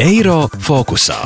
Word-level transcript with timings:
Eiro 0.00 0.46
fokusā. 0.62 1.16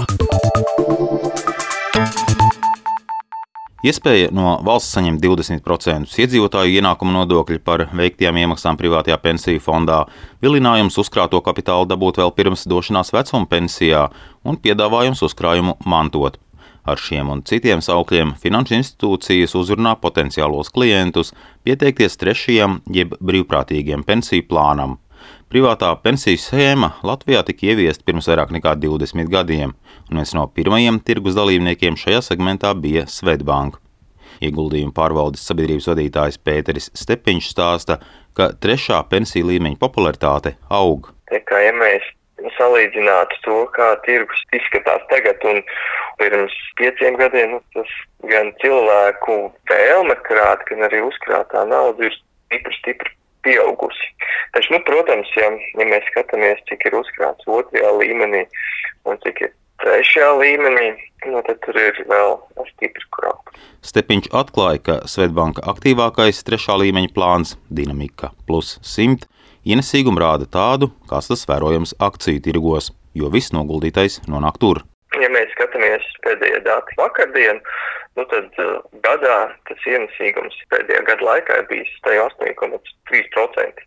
Iespēja 3.87 4.29
no 4.37 4.59
valsts 4.67 4.93
saņemt 4.97 5.23
20% 5.23 6.19
iedzīvotāju 6.25 6.81
ienākuma 6.81 7.15
nodokļu 7.15 7.63
par 7.65 7.87
veiktajām 7.97 8.41
iemaksām 8.43 8.77
privātajā 8.81 9.17
pensiju 9.23 9.63
fondā, 9.65 10.03
vilinājums 10.45 10.99
uzkrāto 11.01 11.41
kapitālu 11.47 11.89
dabūt 11.89 12.21
vēl 12.21 12.35
pirms 12.37 12.67
došanās 12.69 13.15
vecuma 13.17 13.49
pensijā 13.49 14.09
un 14.45 14.59
piedāvājums 14.61 15.23
uzkrājumu 15.25 15.79
mantot. 15.89 16.37
Ar 16.85 17.01
šiem 17.01 17.29
un 17.31 17.45
citiem 17.47 17.81
saukļiem 17.85 18.35
finanšu 18.41 18.79
institūcijas 18.79 19.55
uzrunā 19.57 19.95
potenciālos 20.01 20.73
klientus 20.75 21.35
pieteikties 21.65 22.19
trešajam 22.21 22.81
jeb 22.91 23.15
brīvprātīgiem 23.21 24.05
pensiju 24.09 24.49
plānam. 24.51 24.99
Privātā 25.51 25.89
pensiju 25.99 26.39
schēma 26.39 26.93
Latvijā 27.03 27.41
tika 27.43 27.65
ieviesta 27.73 28.05
pirms 28.07 28.29
vairāk 28.31 28.53
nekā 28.55 28.77
20 28.79 29.27
gadiem, 29.33 29.73
un 30.07 30.21
viens 30.21 30.31
no 30.39 30.45
pirmajiem 30.55 31.01
tirgus 31.03 31.35
dalībniekiem 31.35 31.97
šajā 31.99 32.21
segmentā 32.23 32.71
bija 32.85 33.03
Svetbank. 33.11 33.81
Ieguldījumu 34.47 34.95
pārvaldes 34.95 35.43
sabiedrības 35.51 35.91
vadītājs 35.91 36.39
Pēteris 36.47 36.87
Stepiņš 37.03 37.51
stāsta, 37.51 37.99
ka 38.39 38.53
trešā 38.63 39.03
pensiju 39.11 39.51
līmeņa 39.51 39.81
popularitāte 39.83 40.55
aug. 40.71 41.11
Tā 41.35 41.43
kā 41.51 41.65
ja 41.67 41.75
mēs 41.83 42.07
salīdzinātu 42.55 43.43
to, 43.43 43.61
kā 43.75 43.97
tirgus 44.07 44.47
izskatās 44.55 45.03
tagad 45.11 45.43
un 45.51 45.65
pirms 46.23 46.55
pieciem 46.79 47.19
gadiem, 47.19 47.57
nu, 47.57 47.65
tas 47.75 48.01
gan 48.31 48.55
cilvēku 48.63 49.43
vēlme 49.67 50.23
krāt, 50.31 50.63
gan 50.71 50.87
arī 50.87 51.03
uzkrātā 51.11 51.67
nauda 51.67 52.07
ir 52.07 52.15
stipri, 52.23 52.85
stipri 52.85 53.19
pieaugusi. 53.47 54.11
Taču, 54.55 54.75
nu, 54.75 54.83
protams, 54.87 55.31
ja, 55.39 55.51
ja 55.79 55.87
mēs 55.87 56.07
skatāmies, 56.11 56.61
cik 56.69 56.89
ir 56.89 56.99
uzkrāts 57.01 57.49
otrajā 57.49 57.93
līmenī 58.01 58.45
un 59.09 59.19
cik 59.25 59.45
ir 59.47 59.53
trešajā 59.81 60.31
līmenī, 60.41 60.89
nu, 61.31 61.41
tad 61.47 61.61
tur 61.65 61.79
ir 61.81 62.01
vēl 62.11 62.37
stipri 62.73 63.07
krāpta. 63.17 63.57
Stepiņš 63.87 64.31
atklāja, 64.37 64.83
ka 64.85 64.97
Svetbanka 65.09 65.65
aktīvākais 65.73 66.43
trešā 66.47 66.77
līmeņa 66.83 67.13
plāns 67.17 67.57
Dinamika 67.73 68.35
plus 68.49 68.77
100 68.85 69.29
ienesīgumu 69.65 70.21
rāda 70.21 70.49
tādu, 70.49 70.91
kāds 71.09 71.31
tas 71.33 71.47
vērojams 71.49 71.97
akciju 72.01 72.43
tirgos, 72.45 72.93
jo 73.17 73.33
viss 73.33 73.55
noguldītais 73.57 74.21
nonāk 74.29 74.61
tur. 74.61 74.85
Ja 75.21 75.29
mēs 75.33 75.51
skatāmies 75.57 76.05
pēdējie 76.25 76.61
dati 76.67 76.97
vakardien, 77.01 77.59
nu 78.19 78.27
tad 78.33 78.61
uh, 78.63 78.79
gadā 79.05 79.39
tas 79.69 79.89
ienesīgums 79.89 80.57
pēdējā 80.73 81.03
gada 81.09 81.27
laikā 81.29 81.59
ir 81.63 81.67
bijis 81.71 81.91
8,3%. 82.05 83.85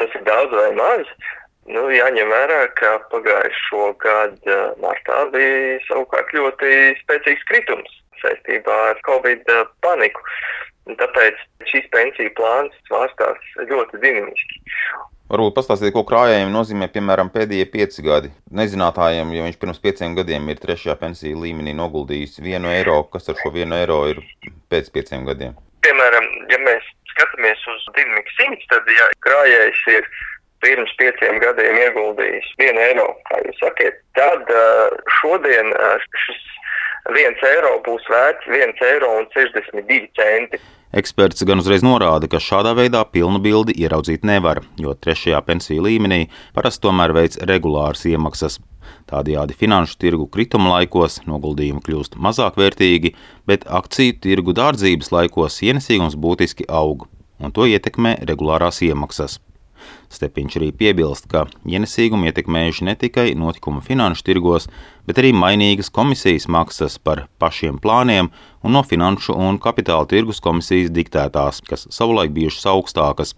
Tas 0.00 0.18
ir 0.18 0.28
daudz 0.28 0.54
vai 0.56 0.70
maz. 0.78 1.10
Nu, 1.64 1.86
jāņem 1.88 2.28
vērā, 2.28 2.60
ka 2.76 2.98
pagājušo 3.12 3.94
gadu 4.02 4.52
uh, 4.52 4.74
martā 4.84 5.22
bija 5.32 5.78
savukārt 5.88 6.34
ļoti 6.36 6.72
spēcīgs 7.00 7.46
kritums 7.48 8.00
saistībā 8.20 8.76
ar 8.90 9.00
Covid 9.08 9.48
uh, 9.52 9.64
paniku. 9.84 10.24
Tāpēc 11.00 11.40
šīs 11.70 11.88
pensiju 11.94 12.34
plāns 12.36 12.76
svārstās 12.90 13.52
ļoti 13.70 14.00
dinamiski. 14.02 14.60
Varbūt 15.34 15.56
pastāstīt, 15.56 15.90
ko 15.96 16.04
krājējiem 16.06 16.52
nozīmē, 16.54 16.86
piemēram, 16.94 17.26
pēdējie 17.34 17.64
pieci 17.72 18.04
gadi. 18.06 18.28
Nezinātājiem, 18.54 19.32
ja 19.34 19.46
viņš 19.48 19.56
pirms 19.58 19.80
pieciem 19.82 20.12
gadiem 20.14 20.46
ir 20.52 20.60
trešajā 20.62 20.94
pensiju 21.00 21.40
līmenī 21.42 21.72
noguldījis 21.74 22.38
vienu 22.44 22.70
eiro, 22.70 23.00
kas 23.10 23.26
ar 23.32 23.40
šo 23.40 23.50
vienu 23.56 23.74
eiro 23.74 23.96
ir 24.12 24.20
pēc 24.70 24.92
pieciem 24.94 25.24
gadiem? 25.26 25.56
Piemēram, 25.82 26.28
ja 26.52 26.60
mēs 26.62 26.86
skatāmies 27.10 27.66
uz 27.72 27.88
dinamiku 27.96 28.36
simts, 28.36 28.68
tad, 28.70 28.86
ja 28.94 29.08
krājējs 29.26 29.82
ir 29.96 30.06
pirms 30.62 30.94
pieciem 31.02 31.42
gadiem 31.42 31.82
ieguldījis 31.82 32.54
vienu 32.62 32.84
eiro, 32.86 33.10
kā 33.26 33.42
jūs 33.42 33.58
sakiet, 33.64 33.98
tad 34.14 34.54
šodien 35.18 35.74
šis 36.28 36.46
viens 37.18 37.42
eiro 37.50 37.80
būs 37.88 38.06
vērts 38.12 38.54
viens 38.54 38.86
eiro 38.86 39.10
un 39.18 39.26
62 39.34 40.06
centi. 40.14 40.62
Eksperts 40.94 41.42
gan 41.42 41.58
uzreiz 41.58 41.82
norāda, 41.82 42.28
ka 42.30 42.38
šādā 42.38 42.70
veidā 42.78 43.00
pilnu 43.10 43.40
bildi 43.42 43.74
ieraudzīt 43.82 44.22
nevar, 44.28 44.60
jo 44.78 44.92
trešajā 44.94 45.40
pensiju 45.42 45.82
līmenī 45.82 46.28
parasti 46.54 46.84
tomēr 46.86 47.10
veids 47.16 47.40
regulāras 47.50 48.04
iemaksas. 48.06 48.60
Tādējādi 49.10 49.56
finanšu 49.58 49.98
tirgu 49.98 50.28
krituma 50.30 50.76
laikos 50.76 51.18
noguldījumi 51.26 51.82
kļūst 51.82 52.14
mazāk 52.26 52.60
vērtīgi, 52.60 53.10
bet 53.48 53.66
akciju 53.66 54.20
tirgu 54.22 54.54
dārdzības 54.54 55.10
laikos 55.16 55.58
ienesīgums 55.66 56.14
būtiski 56.14 56.68
aug, 56.70 57.08
un 57.42 57.50
to 57.50 57.66
ietekmē 57.66 58.20
regulārās 58.30 58.78
iemaksas. 58.86 59.40
Stepiņš 60.14 60.56
arī 60.60 60.70
piebilst, 60.76 61.26
ka 61.30 61.44
ienesīgumu 61.66 62.28
ietekmējuši 62.30 62.86
ne 62.88 62.94
tikai 62.98 63.26
notikumi 63.38 63.82
finanšu 63.84 64.26
tirgos, 64.28 64.68
bet 65.08 65.18
arī 65.20 65.32
mainīgas 65.36 65.90
komisijas 65.94 66.46
maksas 66.48 66.98
par 67.02 67.26
pašiem 67.42 67.80
plāniem 67.82 68.30
un 68.62 68.76
no 68.76 68.84
Finanšu 68.86 69.36
un 69.36 69.58
Kapitāla 69.62 70.06
tirgus 70.10 70.40
komisijas 70.44 70.92
diktētās, 70.94 71.60
kas 71.66 71.88
savulaik 71.90 72.32
bijušas 72.36 72.68
augstākas. 72.72 73.34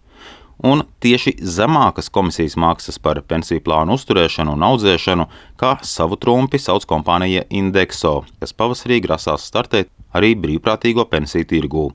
Un 0.65 0.87
tieši 1.05 1.35
zemākas 1.45 2.09
komisijas 2.09 2.56
maksas 2.56 2.97
par 2.99 3.21
pensiju 3.29 3.61
plānu 3.61 3.99
uzturēšanu 3.99 4.55
un 4.56 4.65
audzēšanu, 4.65 5.27
kā 5.61 5.75
savu 5.85 6.17
trumpi 6.17 6.61
sauc 6.61 6.87
kompānija 6.89 7.45
Indexo, 7.53 8.23
kas 8.41 8.56
pavasarī 8.56 9.03
grasās 9.05 9.45
startēt 9.51 9.93
arī 10.17 10.33
brīvprātīgo 10.41 11.05
pensiju 11.12 11.49
tirgū. 11.51 11.91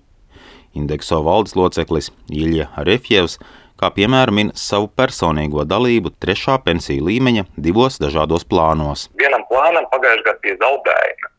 Indexo 0.78 1.24
valdes 1.26 1.58
loceklis 1.58 2.12
Ilja 2.30 2.70
Refjevs 2.86 3.40
kā 3.82 3.90
piemēram 3.96 4.38
min 4.38 4.52
savu 4.58 4.90
personīgo 5.00 5.66
dalību 5.66 6.14
trešā 6.22 6.60
pensiju 6.66 7.08
līmeņa 7.08 7.48
divos 7.68 7.98
dažādos 8.02 8.46
plānos. 8.52 9.08
Vienam 9.22 9.44
plānam 9.50 9.88
pagājušajā 9.94 10.26
gadā 10.28 10.42
bija 10.46 10.60
zaudējumi, 10.62 11.32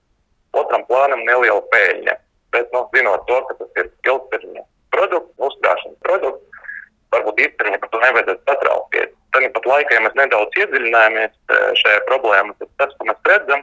otram 0.63 0.87
plānam 0.91 1.23
neliela 1.29 1.63
peļņa. 1.75 2.17
Bet, 2.53 2.69
nu, 2.75 2.83
zinot 2.93 3.23
to, 3.29 3.39
ka 3.49 3.55
tas 3.61 3.79
ir 3.81 3.87
ilgtermiņa 4.11 4.65
produkts, 4.93 5.33
uzkrāšanas 5.47 6.01
produkts, 6.05 6.67
varbūt 7.15 7.39
īstenībā 7.47 7.79
par 7.81 7.93
to 7.93 8.01
nevajadzētu 8.03 8.51
satraukties. 8.51 9.15
Tāpat 9.33 9.69
laikā, 9.71 9.95
ja 9.97 10.03
mēs 10.05 10.19
nedaudz 10.19 10.59
iedziļināmies 10.61 11.33
e, 11.33 11.61
šajā 11.81 12.03
problēmā, 12.11 12.53
tad 12.59 12.73
tas, 12.83 12.93
ko 12.99 13.09
mēs 13.09 13.31
redzam, 13.31 13.63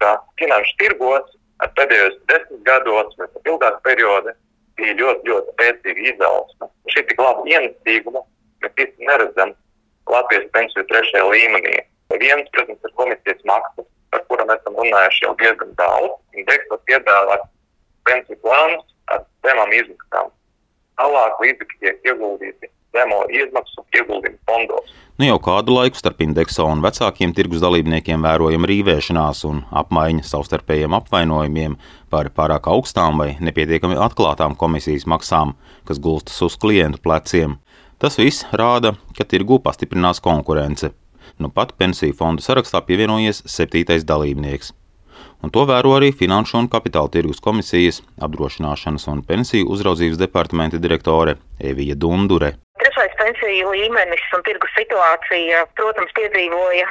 ka 0.00 0.14
finanšu 0.40 0.78
tirgos 0.80 1.34
pēdējos 1.76 2.16
desmit 2.30 2.62
gados 2.64 3.12
vai 3.20 3.28
pat 3.34 3.50
ilgāk 3.52 3.82
periodā 3.84 4.32
bija 4.80 4.96
ļoti, 4.98 5.30
ļoti 5.30 5.54
spēcīga 5.54 6.06
izaugsme. 6.14 6.68
Šī 6.92 7.04
tik 7.08 7.22
laba 7.22 7.46
ienesīguma 7.48 8.24
mēs 8.64 8.82
īsti 8.84 9.08
neredzam 9.08 9.54
Latvijas 10.10 10.50
pensiju 10.56 10.86
trešajā 10.90 11.28
līmenī. 11.30 11.76
Viens, 12.18 12.50
protams, 12.56 12.82
ir 12.84 12.96
komisijas 12.98 13.44
maksas, 13.46 13.86
par 14.10 14.24
kuru 14.28 14.46
mēs 14.48 14.60
esam 14.64 14.80
runājuši 14.80 15.24
jau 15.26 15.36
diezgan 15.42 15.72
daudz. 15.78 16.16
Indeksas 16.34 16.82
piedāvā 16.90 17.38
pensiju 18.08 18.40
plānus 18.42 18.86
ar 19.14 19.24
zemām 19.46 19.72
izmaksām. 19.76 20.32
Tālāk 21.00 21.44
līdzekļi 21.44 21.80
tiek 21.84 22.10
ieguldīti 22.10 22.72
zemo 22.96 23.22
izmaksu 23.34 23.84
ieguldījumu 23.96 24.40
fondos. 24.48 24.96
Nu 25.20 25.26
jau 25.28 25.36
kādu 25.44 25.74
laiku 25.76 26.00
starp 26.00 26.22
indeksa 26.24 26.64
un 26.64 26.80
vecākiem 26.84 27.34
tirgus 27.36 27.60
dalībniekiem 27.60 28.22
vērojama 28.24 28.70
rīvēšanās 28.70 29.42
un 29.50 29.60
apmaiņa 29.82 30.24
savstarpējiem 30.24 30.96
apvainojumiem 30.96 31.76
par 32.12 32.30
pārāk 32.36 32.70
augstām 32.72 33.20
vai 33.20 33.34
nepietiekami 33.44 34.00
atklātām 34.00 34.56
komisijas 34.56 35.04
maksām, 35.04 35.54
kas 35.84 36.00
gulstas 36.00 36.40
uz 36.46 36.56
klientu 36.56 37.02
pleciem. 37.04 37.58
Tas 38.00 38.16
viss 38.16 38.48
rāda, 38.56 38.94
ka 39.16 39.28
tirgu 39.28 39.60
pastiprinās 39.60 40.24
konkurence. 40.24 40.94
Nu 41.36 41.52
pat 41.52 41.76
pensiju 41.76 42.16
fondu 42.16 42.44
sarakstā 42.44 42.80
pievienojies 42.88 43.44
septītais 43.44 44.08
dalībnieks 44.08 44.72
un 45.42 45.52
to 45.52 45.64
vēro 45.68 45.94
arī 45.96 46.10
Finanšu 46.16 46.58
un 46.60 46.68
Kapitāla 46.72 47.10
tirgus 47.12 47.40
komisijas 47.44 48.00
apdrošināšanas 48.22 49.06
un 49.12 49.22
pensiju 49.26 49.68
uzraudzības 49.72 50.20
departamenta 50.20 50.80
direktore 50.82 51.36
Evija 51.58 51.96
Dundure 51.96 52.54
pensiju 53.30 53.70
līmenis 53.70 54.22
un 54.34 54.42
tirgus 54.42 54.70
situācija, 54.76 55.66
protams, 55.78 56.12
piedzīvoja 56.18 56.86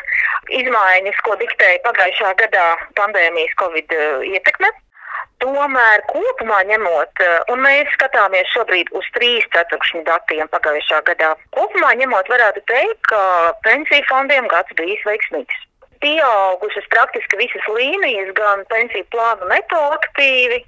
izmaiņas, 0.55 1.17
ko 1.25 1.35
diktēja 1.39 1.81
pagājušā 1.83 2.33
gadā 2.39 2.67
pandēmijas 2.95 3.55
Covid 3.59 3.91
eh, 3.91 4.23
ietekme. 4.35 4.69
Tomēr 5.39 6.03
kopumā 6.11 6.63
ņemot, 6.67 7.21
eh, 7.23 7.51
un 7.51 7.63
mēs 7.63 7.91
skatāmies 7.95 8.47
šobrīd 8.55 8.91
uz 8.95 9.05
trīs 9.15 9.43
ceturkšņu 9.55 10.03
datiem 10.07 10.47
pagājušā 10.51 11.01
gadā, 11.11 11.35
kopumā 11.55 11.93
ņemot, 11.99 12.31
varētu 12.31 12.63
teikt, 12.71 13.01
ka 13.11 13.21
pensiju 13.67 14.03
fondiem 14.09 14.47
gads 14.47 14.75
bijis 14.79 15.03
veiksmīgs. 15.07 15.65
Pieaugušas 15.99 16.87
praktiski 16.91 17.39
visas 17.39 17.65
līnijas, 17.75 18.31
gan 18.35 18.63
pensiju 18.71 19.03
plānu 19.11 19.51
neto 19.51 19.79
aktīvi, 19.99 20.63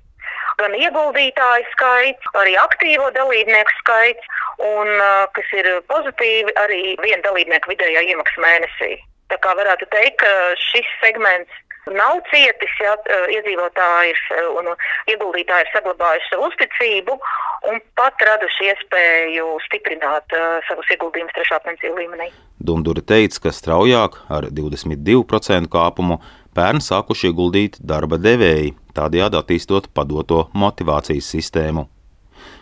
gan 0.60 0.76
ieguldītāju 0.76 1.68
skaits, 1.72 2.32
arī 2.38 2.58
aktīvo 2.60 3.08
dalībnieku 3.16 3.78
skaits, 3.80 4.41
un 4.68 4.92
kas 5.36 5.56
ir 5.58 5.70
pozitīvi, 5.92 6.54
arī 6.62 6.96
viena 7.02 7.24
dalībnieka 7.26 7.72
vidējā 7.72 8.06
iemaksa 8.12 8.44
mēnesī. 8.44 8.94
Tā 9.32 9.40
kā 9.42 9.56
varētu 9.56 9.88
teikt, 9.94 10.20
ka 10.24 10.32
šis 10.60 10.88
segments 11.02 11.60
nav 11.90 12.20
cietis, 12.30 12.74
ja 12.84 12.94
iedzīvotāji 13.34 14.14
un 14.60 14.70
ieguldītāji 15.10 15.66
ir 15.66 15.72
saglabājuši 15.74 16.30
savu 16.30 16.50
uzticību 16.50 17.16
un 17.72 17.80
pat 17.98 18.22
raduši 18.28 18.70
iespēju 18.70 19.48
stiprināt 19.66 20.36
savus 20.68 20.92
ieguldījumus 20.94 21.34
trešā 21.38 21.62
pensiju 21.66 21.96
līmenī. 21.98 22.30
Dundura 22.62 23.02
teica, 23.02 23.48
ka 23.48 23.56
straujāk 23.56 24.20
ar 24.30 24.50
22% 24.52 25.72
kāpumu 25.72 26.20
pērn 26.58 26.84
sākuši 26.84 27.32
ieguldīt 27.32 27.80
darba 27.80 28.20
devēji, 28.22 28.76
tādējādi 28.98 29.42
attīstot 29.42 29.90
padoto 29.96 30.46
motivācijas 30.54 31.34
sistēmu. 31.34 31.88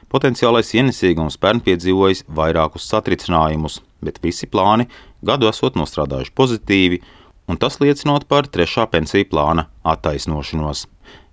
Potenciālais 0.09 0.71
ienesīgums 0.73 1.37
pērn 1.37 1.61
piedzīvojis 1.61 2.23
vairākus 2.33 2.87
satricinājumus, 2.89 3.77
bet 4.01 4.17
visi 4.23 4.49
plāni 4.49 4.87
gadu 5.25 5.49
esot 5.51 5.77
nostrādājuši 5.77 6.33
pozitīvi, 6.33 7.01
un 7.49 7.61
tas 7.61 7.77
liecinot 7.81 8.25
par 8.29 8.49
trešā 8.49 8.87
pensiju 8.89 9.29
plāna 9.29 9.67
attaisnošanos. 9.85 10.87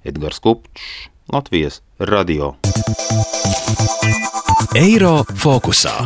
Edgars 0.07 0.43
Kupčs, 0.45 1.09
Latvijas 1.33 1.81
Radio. 1.99 2.55
Eiro 4.77 5.23
fokusā. 5.41 5.97